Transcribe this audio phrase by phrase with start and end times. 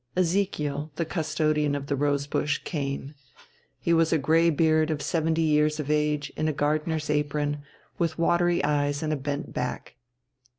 [0.15, 3.13] Ezekiel, the custodian of the rose bush, came.
[3.79, 7.61] He was a greybeard of seventy years of age, in a gardener's apron,
[7.99, 9.97] with watery eyes and a bent back.